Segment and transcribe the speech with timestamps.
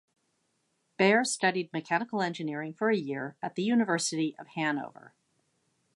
[0.97, 5.13] Baer studied mechanical engineering for a year at the University of Hanover.